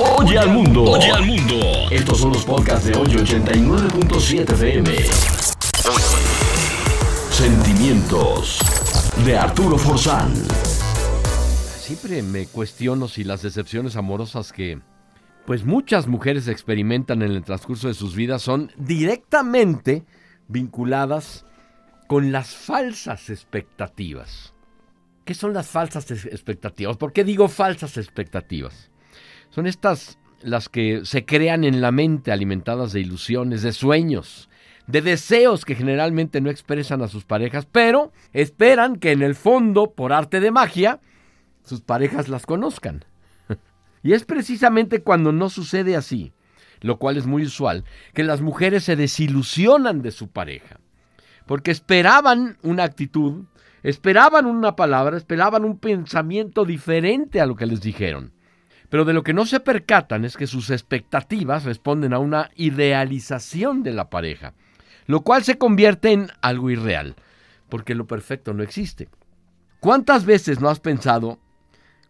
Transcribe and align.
Oye 0.00 0.38
al 0.38 0.50
mundo. 0.50 0.84
Oye 0.84 1.10
al 1.10 1.26
mundo. 1.26 1.56
Estos 1.90 2.18
son 2.18 2.32
los 2.32 2.44
podcasts 2.44 2.86
de 2.86 2.96
hoy 2.96 3.08
89.7 3.08 4.52
FM. 4.52 4.96
Sentimientos 7.32 8.60
de 9.26 9.36
Arturo 9.36 9.76
Forzán. 9.76 10.32
Siempre 11.80 12.22
me 12.22 12.46
cuestiono 12.46 13.08
si 13.08 13.24
las 13.24 13.42
decepciones 13.42 13.96
amorosas 13.96 14.52
que 14.52 14.80
pues 15.46 15.64
muchas 15.64 16.06
mujeres 16.06 16.46
experimentan 16.46 17.22
en 17.22 17.32
el 17.32 17.42
transcurso 17.42 17.88
de 17.88 17.94
sus 17.94 18.14
vidas 18.14 18.40
son 18.40 18.70
directamente 18.76 20.04
vinculadas 20.46 21.44
con 22.06 22.30
las 22.30 22.54
falsas 22.54 23.30
expectativas. 23.30 24.54
¿Qué 25.24 25.34
son 25.34 25.52
las 25.54 25.66
falsas 25.66 26.08
expectativas? 26.10 26.96
¿Por 26.96 27.12
qué 27.12 27.24
digo 27.24 27.48
falsas 27.48 27.96
expectativas? 27.96 28.92
Son 29.50 29.66
estas 29.66 30.18
las 30.42 30.68
que 30.68 31.04
se 31.04 31.24
crean 31.24 31.64
en 31.64 31.80
la 31.80 31.92
mente 31.92 32.32
alimentadas 32.32 32.92
de 32.92 33.00
ilusiones, 33.00 33.62
de 33.62 33.72
sueños, 33.72 34.48
de 34.86 35.02
deseos 35.02 35.64
que 35.64 35.74
generalmente 35.74 36.40
no 36.40 36.50
expresan 36.50 37.02
a 37.02 37.08
sus 37.08 37.24
parejas, 37.24 37.66
pero 37.70 38.12
esperan 38.32 38.96
que 38.96 39.12
en 39.12 39.22
el 39.22 39.34
fondo, 39.34 39.92
por 39.92 40.12
arte 40.12 40.40
de 40.40 40.50
magia, 40.50 41.00
sus 41.62 41.80
parejas 41.80 42.28
las 42.28 42.46
conozcan. 42.46 43.04
y 44.02 44.12
es 44.12 44.24
precisamente 44.24 45.02
cuando 45.02 45.32
no 45.32 45.50
sucede 45.50 45.96
así, 45.96 46.32
lo 46.80 46.98
cual 46.98 47.16
es 47.16 47.26
muy 47.26 47.42
usual, 47.42 47.84
que 48.14 48.24
las 48.24 48.40
mujeres 48.40 48.84
se 48.84 48.96
desilusionan 48.96 50.02
de 50.02 50.10
su 50.10 50.28
pareja, 50.28 50.80
porque 51.46 51.70
esperaban 51.70 52.56
una 52.62 52.84
actitud, 52.84 53.44
esperaban 53.82 54.46
una 54.46 54.76
palabra, 54.76 55.16
esperaban 55.16 55.64
un 55.64 55.78
pensamiento 55.78 56.64
diferente 56.64 57.40
a 57.40 57.46
lo 57.46 57.56
que 57.56 57.66
les 57.66 57.80
dijeron. 57.80 58.32
Pero 58.90 59.04
de 59.04 59.12
lo 59.12 59.22
que 59.22 59.34
no 59.34 59.44
se 59.44 59.60
percatan 59.60 60.24
es 60.24 60.36
que 60.36 60.46
sus 60.46 60.70
expectativas 60.70 61.64
responden 61.64 62.14
a 62.14 62.18
una 62.18 62.50
idealización 62.56 63.82
de 63.82 63.92
la 63.92 64.08
pareja, 64.08 64.54
lo 65.06 65.22
cual 65.22 65.44
se 65.44 65.58
convierte 65.58 66.12
en 66.12 66.30
algo 66.40 66.70
irreal, 66.70 67.14
porque 67.68 67.94
lo 67.94 68.06
perfecto 68.06 68.54
no 68.54 68.62
existe. 68.62 69.08
¿Cuántas 69.80 70.24
veces 70.24 70.60
no 70.60 70.68
has 70.68 70.80
pensado 70.80 71.38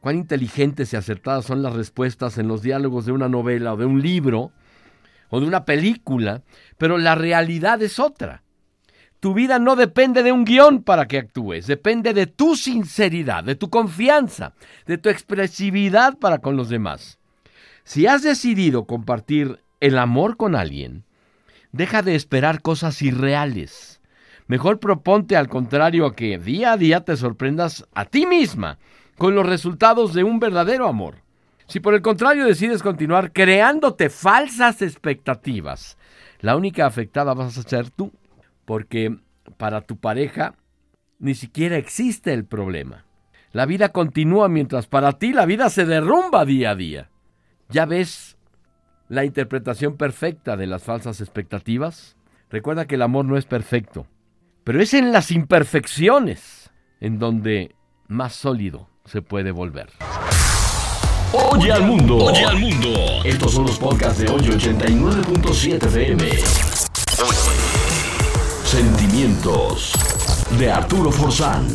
cuán 0.00 0.16
inteligentes 0.16 0.92
y 0.92 0.96
acertadas 0.96 1.44
son 1.44 1.62
las 1.62 1.74
respuestas 1.74 2.38
en 2.38 2.48
los 2.48 2.62
diálogos 2.62 3.04
de 3.06 3.12
una 3.12 3.28
novela 3.28 3.74
o 3.74 3.76
de 3.76 3.84
un 3.84 4.00
libro 4.00 4.52
o 5.30 5.40
de 5.40 5.46
una 5.46 5.64
película, 5.64 6.42
pero 6.78 6.96
la 6.96 7.14
realidad 7.14 7.82
es 7.82 7.98
otra? 7.98 8.42
Tu 9.20 9.34
vida 9.34 9.58
no 9.58 9.74
depende 9.74 10.22
de 10.22 10.30
un 10.30 10.44
guion 10.44 10.82
para 10.82 11.08
que 11.08 11.18
actúes, 11.18 11.66
depende 11.66 12.14
de 12.14 12.26
tu 12.26 12.54
sinceridad, 12.54 13.42
de 13.42 13.56
tu 13.56 13.68
confianza, 13.68 14.54
de 14.86 14.96
tu 14.96 15.08
expresividad 15.08 16.18
para 16.18 16.38
con 16.38 16.56
los 16.56 16.68
demás. 16.68 17.18
Si 17.82 18.06
has 18.06 18.22
decidido 18.22 18.84
compartir 18.84 19.60
el 19.80 19.98
amor 19.98 20.36
con 20.36 20.54
alguien, 20.54 21.04
deja 21.72 22.02
de 22.02 22.14
esperar 22.14 22.62
cosas 22.62 23.02
irreales. 23.02 24.00
Mejor 24.46 24.78
proponte 24.78 25.36
al 25.36 25.48
contrario 25.48 26.06
a 26.06 26.14
que 26.14 26.38
día 26.38 26.72
a 26.72 26.76
día 26.76 27.00
te 27.00 27.16
sorprendas 27.16 27.86
a 27.94 28.04
ti 28.04 28.24
misma 28.24 28.78
con 29.16 29.34
los 29.34 29.44
resultados 29.44 30.14
de 30.14 30.22
un 30.22 30.38
verdadero 30.38 30.86
amor. 30.86 31.16
Si 31.66 31.80
por 31.80 31.94
el 31.94 32.02
contrario 32.02 32.46
decides 32.46 32.82
continuar 32.82 33.32
creándote 33.32 34.10
falsas 34.10 34.80
expectativas, 34.80 35.98
la 36.40 36.56
única 36.56 36.86
afectada 36.86 37.34
vas 37.34 37.58
a 37.58 37.62
ser 37.62 37.90
tú 37.90 38.12
porque 38.68 39.16
para 39.56 39.80
tu 39.80 39.96
pareja 39.96 40.54
ni 41.18 41.34
siquiera 41.34 41.78
existe 41.78 42.34
el 42.34 42.44
problema. 42.44 43.06
La 43.50 43.64
vida 43.64 43.92
continúa 43.92 44.50
mientras 44.50 44.86
para 44.86 45.14
ti 45.14 45.32
la 45.32 45.46
vida 45.46 45.70
se 45.70 45.86
derrumba 45.86 46.44
día 46.44 46.72
a 46.72 46.74
día. 46.74 47.08
¿Ya 47.70 47.86
ves 47.86 48.36
la 49.08 49.24
interpretación 49.24 49.96
perfecta 49.96 50.58
de 50.58 50.66
las 50.66 50.82
falsas 50.82 51.22
expectativas? 51.22 52.18
Recuerda 52.50 52.86
que 52.86 52.96
el 52.96 53.02
amor 53.02 53.24
no 53.24 53.38
es 53.38 53.46
perfecto, 53.46 54.06
pero 54.64 54.82
es 54.82 54.92
en 54.92 55.12
las 55.12 55.30
imperfecciones 55.30 56.70
en 57.00 57.18
donde 57.18 57.74
más 58.06 58.34
sólido 58.34 58.90
se 59.06 59.22
puede 59.22 59.50
volver. 59.50 59.88
Oye 61.32 61.72
al 61.72 61.84
mundo. 61.84 62.16
Oye 62.18 62.44
al 62.44 62.58
mundo. 62.58 62.90
Estos 63.24 63.54
son 63.54 63.64
los 63.64 63.78
podcasts 63.78 64.18
de 64.18 64.28
hoy 64.30 64.42
89.7 64.42 65.86
FM. 65.86 66.87
Sentimientos 68.68 69.92
de 70.58 70.70
Arturo 70.70 71.10
Forzán. 71.10 71.66